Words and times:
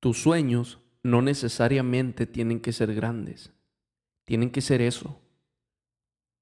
Tus 0.00 0.22
sueños 0.22 0.80
no 1.02 1.22
necesariamente 1.22 2.26
tienen 2.26 2.60
que 2.60 2.72
ser 2.72 2.94
grandes. 2.94 3.52
Tienen 4.24 4.50
que 4.50 4.60
ser 4.60 4.80
eso, 4.80 5.20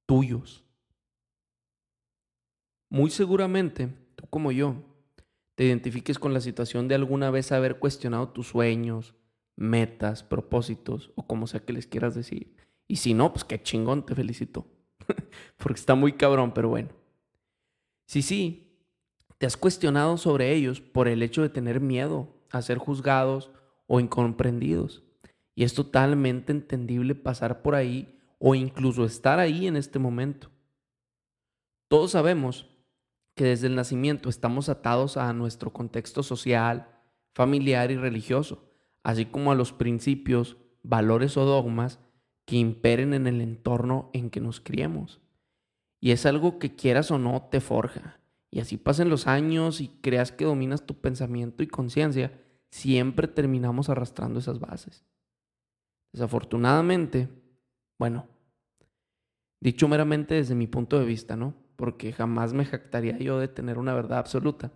tuyos. 0.07 0.65
Muy 2.91 3.11
seguramente, 3.11 3.89
tú 4.15 4.27
como 4.29 4.53
yo, 4.53 4.77
te 5.55 5.65
identifiques 5.65 6.19
con 6.19 6.33
la 6.33 6.41
situación 6.41 6.87
de 6.87 6.95
alguna 6.95 7.31
vez 7.31 7.51
haber 7.51 7.79
cuestionado 7.79 8.29
tus 8.29 8.49
sueños, 8.49 9.15
metas, 9.57 10.23
propósitos 10.23 11.11
o 11.17 11.27
como 11.27 11.47
sea 11.47 11.61
que 11.61 11.73
les 11.73 11.87
quieras 11.87 12.15
decir. 12.15 12.55
Y 12.87 12.97
si 12.97 13.13
no, 13.13 13.33
pues 13.33 13.45
qué 13.45 13.61
chingón, 13.63 14.07
te 14.07 14.15
felicito. 14.15 14.67
Porque 15.57 15.81
está 15.81 15.95
muy 15.95 16.13
cabrón, 16.13 16.53
pero 16.55 16.69
bueno. 16.69 16.91
Si 18.07 18.23
sí, 18.23 18.79
te 19.37 19.47
has 19.47 19.57
cuestionado 19.57 20.17
sobre 20.17 20.55
ellos 20.55 20.81
por 20.81 21.09
el 21.09 21.23
hecho 21.23 21.43
de 21.43 21.49
tener 21.49 21.81
miedo 21.81 22.38
a 22.51 22.63
ser 22.63 22.79
juzgados 22.79 23.51
o 23.87 24.01
incomprendidos. 24.01 25.03
Y 25.55 25.65
es 25.65 25.75
totalmente 25.75 26.53
entendible 26.53 27.15
pasar 27.15 27.63
por 27.63 27.75
ahí 27.75 28.19
o 28.39 28.55
incluso 28.55 29.05
estar 29.05 29.39
ahí 29.39 29.67
en 29.67 29.77
este 29.77 29.99
momento. 29.99 30.51
Todos 31.89 32.13
sabemos 32.13 32.69
que 33.35 33.45
desde 33.45 33.67
el 33.67 33.75
nacimiento 33.75 34.29
estamos 34.29 34.69
atados 34.69 35.17
a 35.17 35.33
nuestro 35.33 35.73
contexto 35.73 36.23
social, 36.23 36.89
familiar 37.35 37.91
y 37.91 37.97
religioso, 37.97 38.65
así 39.03 39.27
como 39.27 39.53
a 39.53 39.55
los 39.55 39.73
principios, 39.73 40.57
valores 40.83 41.37
o 41.37 41.45
dogmas 41.45 41.99
que 42.45 42.57
imperen 42.57 43.15
en 43.15 43.27
el 43.27 43.41
entorno 43.41 44.11
en 44.13 44.31
que 44.31 44.41
nos 44.41 44.61
criemos. 44.61 45.21
Y 46.01 46.13
es 46.13 46.27
algo 46.27 46.59
que 46.59 46.75
quieras 46.75 47.11
o 47.11 47.19
no 47.19 47.49
te 47.51 47.61
forja. 47.61 48.21
Y 48.51 48.61
así 48.61 48.77
pasen 48.77 49.11
los 49.11 49.27
años 49.27 49.81
y 49.81 49.89
creas 49.89 50.33
que 50.33 50.45
dominas 50.45 50.87
tu 50.87 50.95
pensamiento 50.95 51.63
y 51.63 51.67
conciencia, 51.67 52.41
siempre 52.71 53.29
terminamos 53.29 53.89
arrastrando 53.89 54.39
esas 54.39 54.59
bases. 54.59 55.05
Desafortunadamente, 56.13 57.29
bueno, 57.99 58.27
dicho 59.61 59.89
meramente 59.89 60.35
desde 60.35 60.55
mi 60.55 60.67
punto 60.67 60.99
de 60.99 61.05
vista, 61.05 61.37
¿no? 61.37 61.55
Porque 61.77 62.13
jamás 62.13 62.55
me 62.55 62.65
jactaría 62.65 63.19
yo 63.19 63.39
de 63.39 63.49
tener 63.49 63.79
una 63.79 63.95
verdad 63.95 64.19
absoluta. 64.19 64.73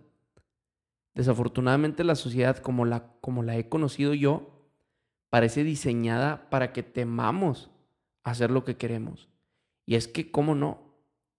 Desafortunadamente 1.15 2.03
la 2.03 2.15
sociedad 2.15 2.57
como 2.57 2.85
la, 2.85 3.13
como 3.21 3.43
la 3.43 3.57
he 3.57 3.69
conocido 3.69 4.13
yo 4.13 4.69
parece 5.29 5.63
diseñada 5.63 6.49
para 6.49 6.73
que 6.73 6.83
temamos 6.83 7.71
hacer 8.23 8.51
lo 8.51 8.63
que 8.63 8.77
queremos. 8.77 9.29
Y 9.85 9.95
es 9.95 10.07
que, 10.07 10.31
¿cómo 10.31 10.55
no? 10.55 10.92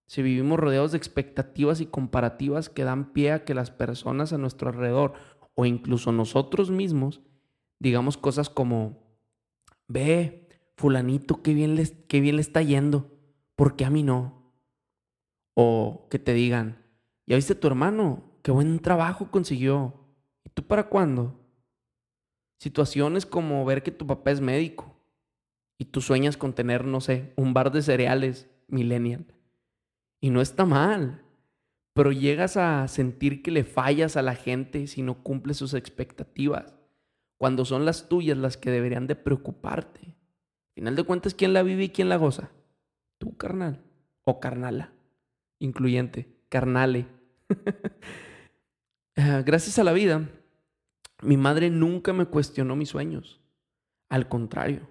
Si 0.07 0.23
vivimos 0.23 0.59
rodeados 0.59 0.93
de 0.93 0.99
expectativas 0.99 1.81
y 1.81 1.87
comparativas 1.87 2.69
que 2.69 2.85
dan 2.85 3.13
pie 3.13 3.33
a 3.33 3.45
que 3.45 3.55
las 3.55 3.71
personas 3.71 4.33
a 4.33 4.39
nuestro 4.39 4.69
alrededor 4.69 5.15
o 5.55 5.65
incluso 5.65 6.13
nosotros 6.13 6.71
mismos 6.71 7.23
digamos 7.85 8.17
cosas 8.17 8.49
como, 8.49 8.97
ve, 9.89 10.49
fulanito, 10.77 11.43
qué 11.43 11.53
bien, 11.53 11.79
qué 12.09 12.21
bien 12.21 12.37
le 12.37 12.41
está 12.41 12.63
yendo, 12.63 13.11
¿por 13.57 13.77
qué 13.77 13.85
a 13.85 13.91
mí 13.91 14.03
no? 14.03 14.55
O 15.55 16.09
que 16.11 16.19
te 16.19 16.33
digan, 16.33 16.83
ya 17.27 17.37
viste 17.37 17.55
tu 17.55 17.67
hermano, 17.67 18.39
qué 18.43 18.51
buen 18.51 18.79
trabajo 18.79 19.31
consiguió, 19.31 19.95
¿y 20.45 20.51
tú 20.51 20.63
para 20.63 20.89
cuándo? 20.89 21.41
Situaciones 22.59 23.27
como 23.27 23.65
ver 23.67 23.83
que 23.83 23.91
tu 23.91 24.07
papá 24.07 24.31
es 24.31 24.41
médico 24.41 24.97
y 25.77 25.85
tú 25.85 26.01
sueñas 26.01 26.39
con 26.39 26.55
tener, 26.55 26.85
no 26.85 27.03
sé, 27.03 27.35
un 27.37 27.53
bar 27.53 27.71
de 27.71 27.83
cereales 27.83 28.49
millennial. 28.67 29.27
Y 30.25 30.31
no 30.31 30.41
está 30.41 30.65
mal, 30.65 31.21
pero 31.93 32.11
llegas 32.11 32.57
a 32.57 32.89
sentir 32.89 33.43
que 33.43 33.51
le 33.51 33.63
fallas 33.63 34.17
a 34.17 34.23
la 34.23 34.35
gente 34.35 34.87
si 34.87 35.03
no 35.03 35.23
cumple 35.23 35.53
sus 35.53 35.75
expectativas, 35.75 36.75
cuando 37.37 37.67
son 37.67 37.85
las 37.85 38.09
tuyas 38.09 38.39
las 38.39 38.57
que 38.57 38.71
deberían 38.71 39.07
de 39.07 39.17
preocuparte. 39.17 40.01
Al 40.07 40.75
final 40.77 40.97
de 40.97 41.03
cuentas, 41.05 41.35
¿quién 41.35 41.53
la 41.53 41.63
vive 41.63 41.85
y 41.85 41.89
quién 41.91 42.09
la 42.09 42.17
goza? 42.17 42.53
Tú, 43.19 43.37
carnal. 43.37 43.83
O 44.25 44.41
carnala. 44.41 44.95
Incluyente. 45.59 46.27
Carnale. 46.49 47.07
Ah, 49.17 49.43
gracias 49.47 49.79
a 49.79 49.85
la 49.85 49.93
vida, 49.93 50.29
mi 51.23 51.37
madre 51.37 51.71
nunca 51.71 52.13
me 52.13 52.25
cuestionó 52.25 52.75
mis 52.75 52.89
sueños. 52.89 53.41
Al 54.09 54.29
contrario, 54.29 54.89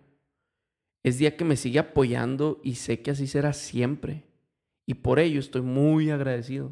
es 1.04 1.18
día 1.18 1.36
que 1.36 1.44
me 1.44 1.58
sigue 1.58 1.80
apoyando 1.80 2.62
y 2.64 2.76
sé 2.76 3.02
que 3.02 3.12
así 3.12 3.28
será 3.28 3.52
siempre. 3.52 4.24
Y 4.86 4.96
por 4.96 5.20
ello 5.20 5.40
estoy 5.40 5.62
muy 5.62 6.10
agradecido. 6.10 6.72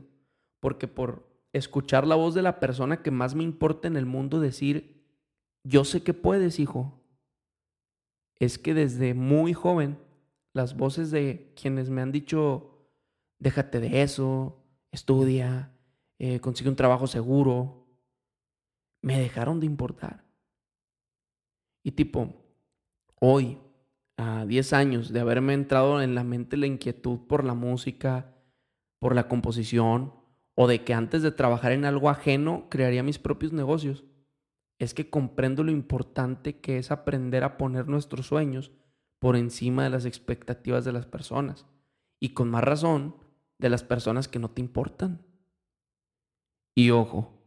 Porque 0.59 0.87
por 0.87 1.27
escuchar 1.53 2.07
la 2.07 2.15
voz 2.15 2.33
de 2.33 2.41
la 2.41 2.59
persona 2.59 3.01
que 3.01 3.11
más 3.11 3.35
me 3.35 3.43
importa 3.43 3.87
en 3.87 3.97
el 3.97 4.05
mundo 4.05 4.39
decir, 4.39 5.05
yo 5.63 5.83
sé 5.83 6.03
que 6.03 6.13
puedes, 6.13 6.59
hijo. 6.59 7.01
Es 8.39 8.57
que 8.57 8.73
desde 8.73 9.13
muy 9.13 9.53
joven, 9.53 9.97
las 10.53 10.75
voces 10.75 11.11
de 11.11 11.53
quienes 11.59 11.89
me 11.89 12.01
han 12.01 12.11
dicho, 12.11 12.89
déjate 13.39 13.79
de 13.79 14.01
eso, 14.01 14.63
estudia, 14.91 15.71
eh, 16.19 16.39
consigue 16.39 16.69
un 16.69 16.75
trabajo 16.75 17.07
seguro, 17.07 17.87
me 19.01 19.19
dejaron 19.19 19.59
de 19.59 19.65
importar. 19.65 20.23
Y 21.83 21.91
tipo, 21.91 22.33
hoy, 23.19 23.57
a 24.21 24.45
10 24.45 24.73
años 24.73 25.11
de 25.11 25.19
haberme 25.19 25.53
entrado 25.53 25.99
en 26.01 26.13
la 26.13 26.23
mente 26.23 26.55
la 26.55 26.67
inquietud 26.67 27.21
por 27.27 27.43
la 27.43 27.55
música, 27.55 28.35
por 28.99 29.15
la 29.15 29.27
composición, 29.27 30.13
o 30.53 30.67
de 30.67 30.83
que 30.83 30.93
antes 30.93 31.23
de 31.23 31.31
trabajar 31.31 31.71
en 31.71 31.85
algo 31.85 32.07
ajeno 32.07 32.67
crearía 32.69 33.01
mis 33.01 33.17
propios 33.17 33.51
negocios, 33.51 34.05
es 34.79 34.93
que 34.93 35.09
comprendo 35.09 35.63
lo 35.63 35.71
importante 35.71 36.59
que 36.59 36.77
es 36.77 36.91
aprender 36.91 37.43
a 37.43 37.57
poner 37.57 37.87
nuestros 37.87 38.27
sueños 38.27 38.71
por 39.17 39.35
encima 39.35 39.83
de 39.83 39.89
las 39.89 40.05
expectativas 40.05 40.85
de 40.85 40.91
las 40.91 41.07
personas. 41.07 41.65
Y 42.19 42.35
con 42.35 42.49
más 42.49 42.63
razón, 42.63 43.15
de 43.57 43.69
las 43.69 43.83
personas 43.83 44.27
que 44.27 44.39
no 44.39 44.51
te 44.51 44.61
importan. 44.61 45.25
Y 46.75 46.91
ojo, 46.91 47.43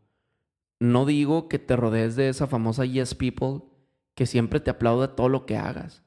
no 0.80 1.06
digo 1.06 1.48
que 1.48 1.60
te 1.60 1.76
rodees 1.76 2.16
de 2.16 2.28
esa 2.28 2.46
famosa 2.48 2.84
yes 2.84 3.14
people 3.14 3.62
que 4.16 4.26
siempre 4.26 4.58
te 4.58 4.70
aplaude 4.70 5.08
todo 5.08 5.28
lo 5.28 5.46
que 5.46 5.56
hagas. 5.56 6.03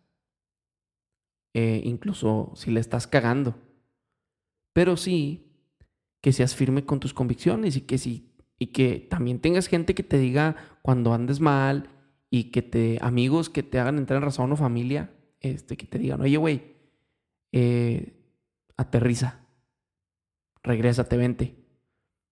Eh, 1.53 1.81
incluso 1.83 2.51
si 2.55 2.71
le 2.71 2.79
estás 2.79 3.07
cagando. 3.07 3.55
Pero 4.73 4.97
sí 4.97 5.47
que 6.21 6.31
seas 6.31 6.55
firme 6.55 6.85
con 6.85 6.99
tus 6.99 7.13
convicciones 7.13 7.75
y 7.75 7.81
que 7.81 7.97
sí 7.97 8.27
y 8.59 8.67
que 8.67 8.99
también 8.99 9.39
tengas 9.39 9.67
gente 9.67 9.95
que 9.95 10.03
te 10.03 10.17
diga 10.17 10.55
cuando 10.81 11.13
andes 11.13 11.39
mal 11.39 11.89
y 12.29 12.45
que 12.45 12.61
te 12.61 12.97
amigos 13.01 13.49
que 13.49 13.63
te 13.63 13.79
hagan 13.79 13.97
entrar 13.97 14.17
en 14.17 14.23
razón 14.23 14.51
o 14.51 14.57
familia, 14.57 15.11
este 15.39 15.77
que 15.77 15.85
te 15.85 15.99
digan, 15.99 16.21
"Oye, 16.21 16.37
güey, 16.37 16.75
eh, 17.51 18.13
aterriza. 18.75 19.41
Regrésate, 20.63 21.17
vente. 21.17 21.55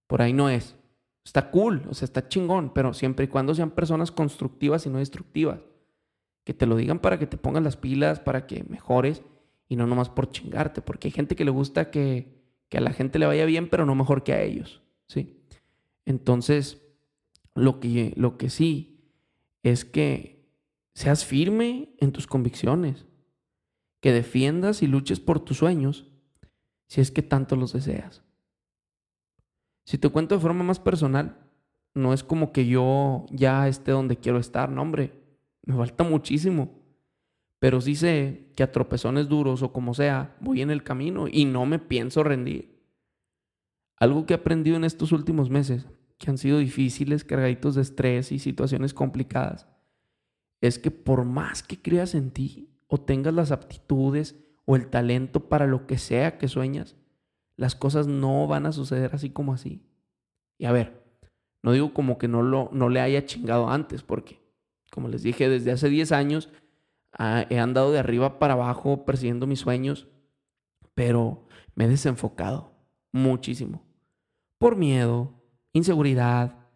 Por 0.08 0.22
ahí 0.22 0.34
no 0.34 0.50
es." 0.50 0.76
Está 1.24 1.50
cool, 1.50 1.84
o 1.90 1.94
sea, 1.94 2.06
está 2.06 2.28
chingón, 2.28 2.74
pero 2.74 2.94
siempre 2.94 3.26
y 3.26 3.28
cuando 3.28 3.56
sean 3.56 3.72
personas 3.72 4.12
constructivas 4.12 4.86
y 4.86 4.90
no 4.90 5.00
destructivas. 5.00 5.60
Que 6.46 6.54
te 6.54 6.66
lo 6.66 6.78
digan 6.78 7.00
para 7.00 7.20
que 7.20 7.28
te 7.28 7.36
pongas 7.36 7.64
las 7.64 7.76
pilas, 7.76 8.22
para 8.22 8.48
que 8.48 8.64
mejores 8.64 9.22
y 9.68 9.76
no 9.76 9.88
nomás 9.88 10.10
por 10.10 10.32
chingarte, 10.32 10.82
porque 10.82 11.10
hay 11.10 11.12
gente 11.12 11.36
que 11.36 11.44
le 11.44 11.52
gusta 11.52 11.92
que, 11.92 12.42
que 12.70 12.78
a 12.78 12.82
la 12.82 12.94
gente 12.94 13.20
le 13.20 13.26
vaya 13.26 13.46
bien, 13.46 13.70
pero 13.70 13.86
no 13.86 13.96
mejor 13.96 14.24
que 14.24 14.32
a 14.32 14.42
ellos, 14.42 14.82
¿sí? 15.08 15.42
Entonces, 16.06 16.82
lo 17.56 17.80
que, 17.80 18.14
lo 18.16 18.38
que 18.38 18.50
sí 18.50 19.02
es 19.64 19.86
que 19.86 20.48
seas 20.94 21.26
firme 21.26 21.90
en 21.98 22.12
tus 22.12 22.28
convicciones, 22.28 23.06
que 24.00 24.12
defiendas 24.12 24.84
y 24.84 24.88
luches 24.88 25.20
por 25.20 25.40
tus 25.40 25.58
sueños 25.58 26.06
si 26.88 27.02
es 27.02 27.10
que 27.10 27.24
tanto 27.24 27.56
los 27.56 27.74
deseas. 27.74 28.22
Si 29.84 29.98
te 29.98 30.10
cuento 30.10 30.36
de 30.36 30.42
forma 30.42 30.64
más 30.64 30.80
personal, 30.80 31.38
no 31.94 32.14
es 32.14 32.24
como 32.24 32.52
que 32.52 32.68
yo 32.68 33.26
ya 33.32 33.68
esté 33.68 33.92
donde 33.92 34.18
quiero 34.18 34.38
estar, 34.38 34.70
no, 34.70 34.82
hombre, 34.82 35.25
me 35.66 35.76
falta 35.76 36.04
muchísimo. 36.04 36.82
Pero 37.60 37.82
sí 37.82 37.96
sé 37.96 38.52
que 38.56 38.64
a 38.64 38.72
tropezones 38.72 39.28
duros 39.28 39.64
o 39.64 39.74
como 39.74 39.94
sea, 39.94 40.36
voy 40.40 40.62
en 40.62 40.72
el 40.72 40.84
camino 40.84 41.28
y 41.32 41.46
no 41.46 41.66
me 41.66 41.80
pienso 41.80 42.24
rendir. 42.24 42.76
Algo 43.98 44.26
que 44.26 44.34
he 44.34 44.38
aprendido 44.38 44.78
en 44.78 44.84
estos 44.84 45.12
últimos 45.12 45.50
meses, 45.50 45.88
que 46.18 46.30
han 46.30 46.38
sido 46.38 46.60
difíciles, 46.60 47.24
cargaditos 47.24 47.76
de 47.76 47.82
estrés 47.82 48.32
y 48.32 48.40
situaciones 48.40 48.94
complicadas, 48.94 49.68
es 50.62 50.80
que 50.80 50.92
por 50.92 51.26
más 51.26 51.64
que 51.64 51.82
creas 51.82 52.14
en 52.14 52.32
ti 52.32 52.70
o 52.88 53.00
tengas 53.00 53.34
las 53.34 53.52
aptitudes 53.52 54.36
o 54.66 54.76
el 54.76 54.88
talento 54.88 55.48
para 55.48 55.68
lo 55.68 55.88
que 55.88 55.98
sea 55.98 56.38
que 56.38 56.48
sueñas, 56.48 56.96
las 57.56 57.76
cosas 57.76 58.08
no 58.08 58.48
van 58.48 58.66
a 58.66 58.72
suceder 58.72 59.12
así 59.14 59.30
como 59.30 59.54
así. 59.54 59.82
Y 60.58 60.66
a 60.66 60.72
ver, 60.72 61.04
no 61.64 61.72
digo 61.72 61.94
como 61.94 62.18
que 62.18 62.28
no, 62.28 62.42
lo, 62.42 62.70
no 62.74 62.90
le 62.90 63.00
haya 63.00 63.26
chingado 63.26 63.70
antes, 63.70 64.04
porque, 64.04 64.40
como 64.96 65.10
les 65.10 65.24
dije, 65.24 65.50
desde 65.50 65.74
hace 65.74 65.90
10 65.90 66.14
años 66.14 66.50
ah, 67.12 67.46
he 67.50 67.60
andado 67.60 67.92
de 67.92 68.00
arriba 68.00 68.40
para 68.40 68.54
abajo 68.54 69.04
persiguiendo 69.04 69.46
mis 69.46 69.60
sueños, 69.60 70.08
pero 70.94 71.46
me 71.76 71.84
he 71.84 71.90
desenfocado 71.90 72.72
muchísimo. 73.12 73.86
Por 74.58 74.78
miedo, 74.78 75.34
inseguridad, 75.74 76.70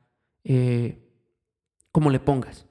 eh, 0.43 1.01
como 1.93 2.09
le 2.09 2.19
pongas. 2.19 2.67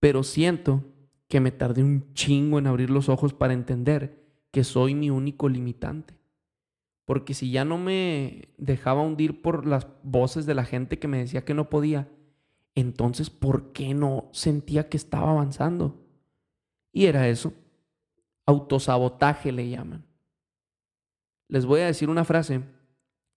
Pero 0.00 0.22
siento 0.22 0.84
que 1.28 1.40
me 1.40 1.50
tardé 1.50 1.82
un 1.82 2.12
chingo 2.12 2.58
en 2.58 2.66
abrir 2.66 2.90
los 2.90 3.08
ojos 3.08 3.32
para 3.32 3.54
entender 3.54 4.22
que 4.50 4.64
soy 4.64 4.94
mi 4.94 5.08
único 5.08 5.48
limitante. 5.48 6.12
Porque 7.06 7.32
si 7.32 7.50
ya 7.50 7.64
no 7.64 7.78
me 7.78 8.50
dejaba 8.58 9.00
hundir 9.00 9.40
por 9.40 9.66
las 9.66 9.86
voces 10.02 10.44
de 10.44 10.54
la 10.54 10.66
gente 10.66 10.98
que 10.98 11.08
me 11.08 11.20
decía 11.20 11.46
que 11.46 11.54
no 11.54 11.70
podía, 11.70 12.10
entonces 12.80 13.30
¿por 13.30 13.72
qué 13.72 13.94
no 13.94 14.28
sentía 14.32 14.88
que 14.88 14.96
estaba 14.96 15.30
avanzando? 15.30 16.04
Y 16.92 17.06
era 17.06 17.28
eso. 17.28 17.52
Autosabotaje 18.46 19.52
le 19.52 19.68
llaman. 19.68 20.04
Les 21.48 21.64
voy 21.64 21.80
a 21.80 21.86
decir 21.86 22.10
una 22.10 22.24
frase 22.24 22.62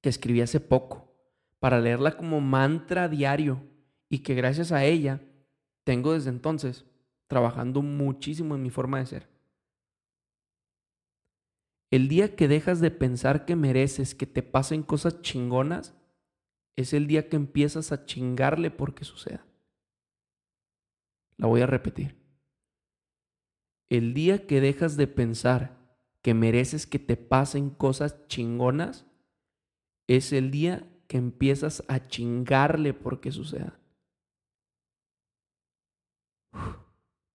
que 0.01 0.09
escribí 0.09 0.41
hace 0.41 0.59
poco 0.59 1.13
para 1.59 1.79
leerla 1.79 2.17
como 2.17 2.41
mantra 2.41 3.07
diario 3.07 3.61
y 4.09 4.19
que 4.19 4.33
gracias 4.33 4.71
a 4.71 4.83
ella 4.83 5.21
tengo 5.83 6.13
desde 6.13 6.29
entonces 6.29 6.85
trabajando 7.27 7.81
muchísimo 7.81 8.55
en 8.55 8.61
mi 8.61 8.69
forma 8.69 8.99
de 8.99 9.05
ser. 9.05 9.29
El 11.91 12.07
día 12.07 12.35
que 12.35 12.47
dejas 12.47 12.81
de 12.81 12.91
pensar 12.91 13.45
que 13.45 13.55
mereces 13.55 14.15
que 14.15 14.25
te 14.25 14.43
pasen 14.43 14.81
cosas 14.83 15.21
chingonas, 15.21 15.93
es 16.75 16.94
el 16.94 17.07
día 17.07 17.29
que 17.29 17.35
empiezas 17.35 17.91
a 17.91 18.06
chingarle 18.06 18.71
porque 18.71 19.06
suceda. 19.06 19.45
La 21.38 21.47
voy 21.47 21.62
a 21.62 21.68
repetir. 21.68 22.15
El 23.89 24.13
día 24.13 24.47
que 24.47 24.62
dejas 24.62 24.95
de 24.95 25.07
pensar 25.07 25.81
que 26.21 26.33
mereces 26.33 26.85
que 26.85 27.00
te 27.00 27.18
pasen 27.18 27.71
cosas 27.71 28.27
chingonas, 28.27 29.06
es 30.07 30.33
el 30.33 30.51
día 30.51 30.88
que 31.07 31.18
empiezas 31.18 31.83
a 31.88 32.07
chingarle 32.07 32.94
porque 32.94 33.31
suceda. 33.31 33.79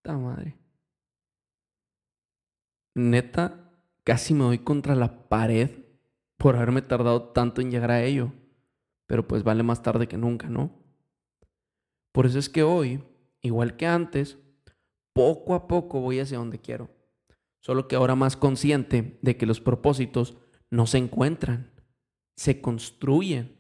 ¡Ta 0.03 0.17
madre! 0.17 0.57
Neta, 2.95 3.73
casi 4.05 4.35
me 4.35 4.45
doy 4.45 4.59
contra 4.61 4.95
la 4.95 5.29
pared 5.29 5.71
por 6.39 6.57
haberme 6.57 6.81
tardado 6.81 7.31
tanto 7.33 7.61
en 7.61 7.71
llegar 7.71 7.91
a 7.91 8.03
ello. 8.03 8.33
Pero 9.07 9.27
pues 9.27 9.43
vale 9.43 9.63
más 9.63 9.83
tarde 9.83 10.09
que 10.09 10.17
nunca, 10.17 10.49
¿no? 10.49 10.73
Por 12.13 12.27
eso 12.27 12.39
es 12.39 12.49
que 12.49 12.63
hoy, 12.63 13.05
igual 13.43 13.77
que 13.77 13.87
antes, 13.87 14.39
poco 15.13 15.55
a 15.55 15.69
poco 15.69 16.01
voy 16.01 16.21
hacia 16.21 16.39
donde 16.39 16.61
quiero. 16.61 16.91
Solo 17.61 17.89
que 17.89 17.97
ahora 17.97 18.15
más 18.15 18.37
consciente 18.37 19.19
de 19.23 19.37
que 19.37 19.47
los 19.47 19.61
propósitos 19.61 20.37
no 20.71 20.87
se 20.87 20.99
encuentran, 20.99 21.73
se 22.37 22.61
construyen. 22.61 23.57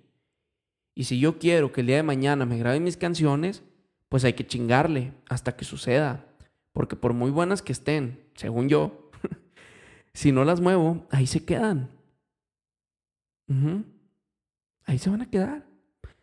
Y 0.94 1.04
si 1.04 1.18
yo 1.18 1.38
quiero 1.38 1.72
que 1.72 1.80
el 1.80 1.88
día 1.88 1.96
de 1.96 2.02
mañana 2.02 2.46
me 2.46 2.58
graben 2.58 2.84
mis 2.84 2.96
canciones, 2.96 3.62
pues 4.08 4.24
hay 4.24 4.34
que 4.34 4.46
chingarle 4.46 5.12
hasta 5.28 5.56
que 5.56 5.64
suceda. 5.64 6.26
Porque 6.72 6.96
por 6.96 7.12
muy 7.12 7.30
buenas 7.30 7.62
que 7.62 7.72
estén, 7.72 8.28
según 8.34 8.68
yo, 8.68 9.10
si 10.14 10.32
no 10.32 10.44
las 10.44 10.60
muevo, 10.60 11.06
ahí 11.10 11.26
se 11.26 11.44
quedan. 11.44 11.90
Ahí 14.86 14.98
se 14.98 15.10
van 15.10 15.22
a 15.22 15.30
quedar. 15.30 15.66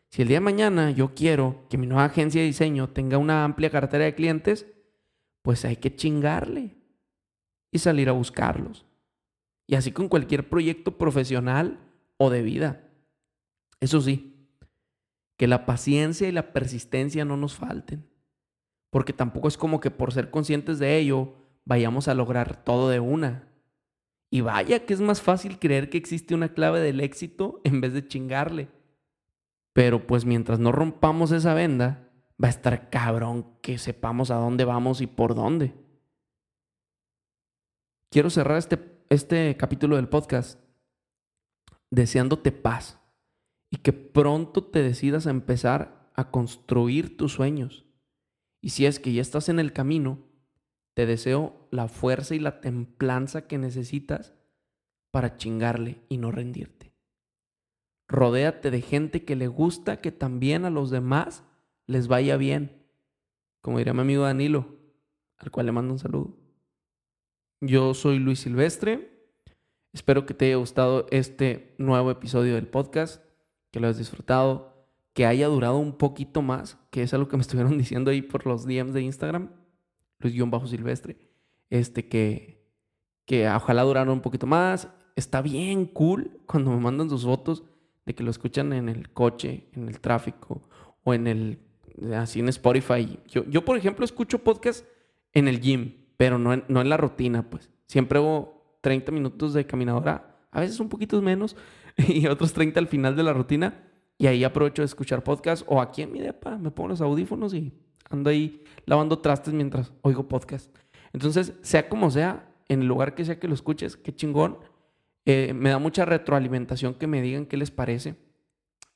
Si 0.10 0.21
el 0.21 0.27
día 0.27 0.38
de 0.38 0.42
mañana 0.42 0.92
yo 0.92 1.13
quiero 1.13 1.65
que 1.69 1.77
mi 1.77 1.86
nueva 1.86 2.06
agencia 2.06 2.42
de 2.42 2.48
diseño 2.48 2.89
tenga 2.89 3.18
una 3.18 3.44
amplia 3.44 3.69
cartera 3.69 4.06
de 4.06 4.15
clientes, 4.15 4.65
pues 5.42 5.65
hay 5.65 5.75
que 5.75 5.95
chingarle 5.95 6.77
y 7.71 7.80
salir 7.80 8.10
a 8.10 8.13
buscarlos. 8.13 8.86
Y 9.68 9.75
así 9.75 9.92
con 9.92 10.07
cualquier 10.07 10.50
proyecto 10.50 10.98
profesional 10.98 11.80
o 12.18 12.30
de 12.30 12.42
vida. 12.42 12.89
Eso 13.80 14.01
sí, 14.01 14.48
que 15.38 15.48
la 15.48 15.66
paciencia 15.66 16.27
y 16.27 16.31
la 16.31 16.54
persistencia 16.54 17.25
no 17.25 17.36
nos 17.36 17.56
falten. 17.56 18.07
Porque 18.89 19.13
tampoco 19.13 19.48
es 19.48 19.57
como 19.57 19.80
que 19.80 19.92
por 19.92 20.13
ser 20.13 20.30
conscientes 20.30 20.80
de 20.80 20.98
ello 20.98 21.33
vayamos 21.66 22.07
a 22.07 22.13
lograr 22.13 22.63
todo 22.63 22.89
de 22.89 23.00
una. 23.00 23.48
Y 24.33 24.41
vaya 24.41 24.83
que 24.83 24.95
es 24.95 25.00
más 25.00 25.21
fácil 25.21 25.59
creer 25.59 25.91
que 25.91 26.00
existe 26.00 26.33
una 26.33 26.56
clave 26.56 26.80
del 26.80 27.01
éxito 27.01 27.62
en 27.63 27.81
vez 27.81 27.94
de 27.94 28.07
chingarle. 28.07 28.68
Pero 29.74 30.07
pues 30.07 30.25
mientras 30.25 30.57
no 30.57 30.71
rompamos 30.71 31.31
esa 31.31 31.53
venda, 31.53 32.09
va 32.44 32.47
a 32.47 32.50
estar 32.50 32.89
cabrón 32.89 33.45
que 33.62 33.77
sepamos 33.77 34.31
a 34.31 34.38
dónde 34.38 34.65
vamos 34.65 35.01
y 35.01 35.06
por 35.06 35.35
dónde. 35.35 35.75
Quiero 38.09 38.31
cerrar 38.31 38.57
este, 38.57 38.80
este 39.09 39.56
capítulo 39.56 39.97
del 39.97 40.09
podcast 40.09 40.59
deseándote 41.91 42.51
paz 42.51 43.00
y 43.69 43.77
que 43.77 43.94
pronto 43.94 44.63
te 44.63 44.81
decidas 44.81 45.27
a 45.27 45.30
empezar 45.30 46.09
a 46.15 46.31
construir 46.31 47.18
tus 47.18 47.33
sueños. 47.33 47.85
Y 48.62 48.71
si 48.71 48.88
es 48.88 49.00
que 49.00 49.13
ya 49.13 49.21
estás 49.21 49.47
en 49.47 49.59
el 49.59 49.74
camino, 49.74 50.18
te 50.95 51.06
deseo 51.06 51.62
la 51.73 51.87
fuerza 51.87 52.35
y 52.35 52.39
la 52.39 52.61
templanza 52.61 53.47
que 53.47 53.57
necesitas 53.57 54.35
para 55.09 55.37
chingarle 55.37 56.01
y 56.07 56.17
no 56.17 56.31
rendirte. 56.31 56.93
Rodéate 58.07 58.69
de 58.69 58.81
gente 58.81 59.25
que 59.25 59.35
le 59.35 59.47
gusta 59.47 59.97
que 59.97 60.11
también 60.11 60.65
a 60.65 60.69
los 60.69 60.91
demás 60.91 61.43
les 61.87 62.07
vaya 62.07 62.37
bien. 62.37 62.85
Como 63.61 63.79
diría 63.79 63.93
mi 63.93 64.01
amigo 64.01 64.23
Danilo, 64.23 64.67
al 65.37 65.49
cual 65.49 65.65
le 65.65 65.71
mando 65.71 65.93
un 65.93 65.99
saludo. 65.99 66.37
Yo 67.59 67.95
soy 67.95 68.19
Luis 68.19 68.41
Silvestre. 68.41 69.27
Espero 69.93 70.27
que 70.27 70.35
te 70.35 70.45
haya 70.45 70.57
gustado 70.57 71.07
este 71.09 71.73
nuevo 71.79 72.11
episodio 72.11 72.53
del 72.53 72.67
podcast 72.67 73.23
que 73.71 73.79
lo 73.79 73.87
hayas 73.87 73.97
disfrutado, 73.97 74.85
que 75.13 75.25
haya 75.25 75.47
durado 75.47 75.77
un 75.77 75.97
poquito 75.97 76.43
más, 76.43 76.77
que 76.91 77.01
es 77.01 77.15
algo 77.15 77.27
que 77.29 77.37
me 77.37 77.41
estuvieron 77.41 77.77
diciendo 77.79 78.11
ahí 78.11 78.21
por 78.21 78.45
los 78.45 78.63
DMs 78.63 78.93
de 78.93 79.01
Instagram, 79.01 79.49
Luis-Silvestre, 80.19 81.32
este 81.73 82.07
que, 82.07 82.61
que 83.25 83.49
ojalá 83.49 83.81
durara 83.81 84.11
un 84.11 84.21
poquito 84.21 84.45
más. 84.45 84.89
Está 85.15 85.41
bien 85.41 85.85
cool 85.85 86.39
cuando 86.45 86.71
me 86.71 86.77
mandan 86.77 87.09
sus 87.09 87.23
fotos 87.23 87.63
de 88.05 88.13
que 88.13 88.23
lo 88.23 88.29
escuchan 88.29 88.73
en 88.73 88.89
el 88.89 89.11
coche, 89.11 89.69
en 89.73 89.87
el 89.87 89.99
tráfico 89.99 90.61
o 91.03 91.13
en 91.13 91.27
el, 91.27 91.59
así 92.15 92.41
en 92.41 92.49
Spotify. 92.49 93.19
Yo, 93.27 93.43
yo 93.45 93.65
por 93.65 93.77
ejemplo, 93.77 94.05
escucho 94.05 94.39
podcast 94.39 94.85
en 95.33 95.47
el 95.47 95.61
gym, 95.61 95.93
pero 96.15 96.37
no 96.37 96.53
en, 96.53 96.63
no 96.67 96.81
en 96.81 96.89
la 96.89 96.97
rutina, 96.97 97.49
pues. 97.49 97.71
Siempre 97.87 98.19
hago 98.19 98.77
30 98.81 99.11
minutos 99.11 99.53
de 99.53 99.65
caminadora, 99.65 100.45
a 100.51 100.59
veces 100.59 100.79
un 100.79 100.89
poquito 100.89 101.19
menos, 101.23 101.55
y 101.97 102.27
otros 102.27 102.53
30 102.53 102.79
al 102.79 102.87
final 102.87 103.15
de 103.15 103.23
la 103.23 103.33
rutina. 103.33 103.89
Y 104.19 104.27
ahí 104.27 104.43
aprovecho 104.43 104.83
de 104.83 104.85
escuchar 104.85 105.23
podcast 105.23 105.65
o 105.67 105.81
aquí 105.81 106.03
en 106.03 106.11
mi 106.11 106.19
depa 106.19 106.55
me 106.57 106.69
pongo 106.69 106.89
los 106.89 107.01
audífonos 107.01 107.53
y 107.55 107.73
ando 108.11 108.29
ahí 108.29 108.63
lavando 108.85 109.17
trastes 109.17 109.55
mientras 109.55 109.92
oigo 110.03 110.27
podcast. 110.27 110.82
Entonces, 111.13 111.53
sea 111.61 111.87
como 111.87 112.11
sea, 112.11 112.53
en 112.67 112.81
el 112.81 112.87
lugar 112.87 113.15
que 113.15 113.25
sea 113.25 113.39
que 113.39 113.47
lo 113.47 113.53
escuches, 113.53 113.95
qué 113.95 114.13
chingón. 114.13 114.57
Eh, 115.25 115.53
me 115.53 115.69
da 115.69 115.79
mucha 115.79 116.05
retroalimentación 116.05 116.95
que 116.95 117.07
me 117.07 117.21
digan 117.21 117.45
qué 117.45 117.55
les 117.55 117.71
parece. 117.71 118.15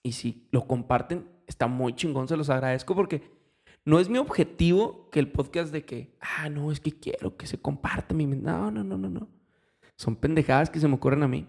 Y 0.04 0.14
si 0.14 0.48
lo 0.52 0.68
comparten, 0.68 1.28
está 1.46 1.68
muy 1.68 1.96
chingón, 1.96 2.28
se 2.28 2.38
los 2.38 2.50
agradezco 2.50 2.96
porque 2.96 3.22
no 3.86 4.00
es 4.00 4.10
mi 4.10 4.18
objetivo 4.18 5.10
que 5.12 5.20
el 5.20 5.32
podcast 5.32 5.72
de 5.72 5.86
que, 5.86 6.18
ah, 6.20 6.50
no, 6.50 6.72
es 6.72 6.80
que 6.80 6.92
quiero 6.92 7.38
que 7.38 7.48
se 7.48 7.60
comparta 7.60 8.14
mi... 8.14 8.26
No, 8.26 8.70
no, 8.72 8.84
no, 8.84 8.98
no, 8.98 9.10
no. 9.10 9.30
Son 9.96 10.16
pendejadas 10.16 10.70
que 10.70 10.80
se 10.80 10.88
me 10.88 10.96
ocurren 10.96 11.24
a 11.24 11.28
mí. 11.28 11.48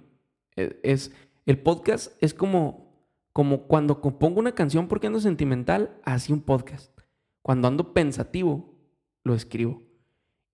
E, 0.55 0.79
es, 0.83 1.13
el 1.47 1.59
podcast 1.59 2.13
es 2.23 2.35
como, 2.35 3.05
como 3.33 3.67
cuando 3.67 4.01
compongo 4.01 4.39
una 4.39 4.55
canción 4.55 4.87
porque 4.87 5.09
ando 5.09 5.21
sentimental, 5.21 5.99
así 6.05 6.33
un 6.33 6.43
podcast. 6.43 6.97
Cuando 7.43 7.67
ando 7.69 7.93
pensativo, 7.93 8.77
lo 9.25 9.35
escribo. 9.35 9.88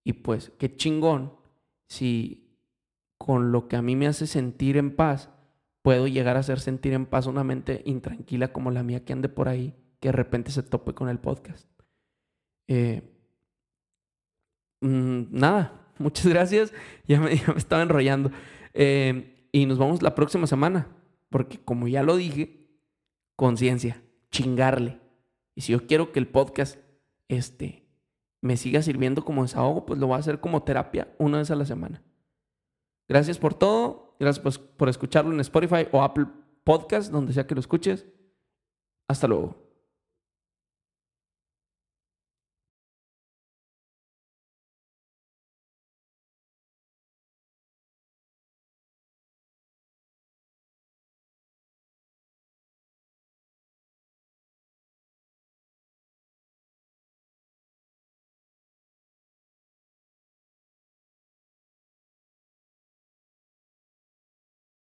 Y 0.05 0.13
pues, 0.13 0.53
qué 0.59 0.77
chingón 0.77 1.33
si 1.89 2.45
con 3.19 3.53
lo 3.53 3.69
que 3.69 3.77
a 3.77 3.83
mí 3.83 3.97
me 3.97 4.07
hace 4.07 4.27
sentir 4.27 4.77
en 4.77 4.95
paz, 4.95 5.31
puedo 5.83 6.07
llegar 6.07 6.37
a 6.37 6.41
hacer 6.41 6.61
sentir 6.61 6.93
en 6.93 7.07
paz 7.07 7.27
una 7.27 7.45
mente 7.45 7.83
intranquila 7.87 8.53
como 8.53 8.71
la 8.71 8.83
mía 8.83 9.05
que 9.05 9.13
ande 9.13 9.29
por 9.29 9.49
ahí, 9.49 9.75
que 10.01 10.09
de 10.09 10.13
repente 10.13 10.51
se 10.51 10.63
tope 10.63 10.93
con 10.93 11.09
el 11.09 11.19
podcast. 11.19 11.69
Eh, 12.69 13.03
mm, 14.81 15.25
nada, 15.31 15.89
muchas 15.99 16.27
gracias. 16.27 16.73
Ya 17.07 17.21
me, 17.21 17.33
estaba 17.57 17.83
enrollando. 17.83 18.31
Eh, 18.73 19.49
y 19.53 19.67
nos 19.67 19.79
vamos 19.79 20.03
la 20.03 20.15
próxima 20.15 20.47
semana. 20.47 20.89
Porque 21.31 21.59
como 21.59 21.89
ya 21.89 22.03
lo 22.03 22.17
dije, 22.17 22.69
conciencia, 23.37 24.03
chingarle. 24.31 25.01
Y 25.55 25.63
si 25.63 25.73
yo 25.73 25.87
quiero 25.87 26.13
que 26.13 26.19
el 26.19 26.29
podcast 26.29 26.79
este, 27.29 27.84
me 28.45 28.59
siga 28.59 28.83
sirviendo 28.83 29.25
como 29.25 29.41
desahogo, 29.41 29.87
pues 29.87 29.99
lo 29.99 30.07
voy 30.07 30.17
a 30.17 30.19
hacer 30.19 30.39
como 30.39 30.63
terapia 30.65 31.09
una 31.17 31.39
vez 31.39 31.51
a 31.51 31.55
la 31.55 31.65
semana. 31.65 32.03
Gracias 33.09 33.39
por 33.39 33.55
todo. 33.55 34.17
Gracias 34.21 34.43
por, 34.43 34.77
por 34.77 34.91
escucharlo 34.91 35.33
en 35.33 35.41
Spotify 35.41 35.89
o 35.93 36.03
Apple 36.03 36.27
Podcast, 36.63 37.11
donde 37.11 37.33
sea 37.33 37.47
que 37.47 37.55
lo 37.55 37.61
escuches. 37.61 38.07
Hasta 39.09 39.29
luego. 39.29 39.64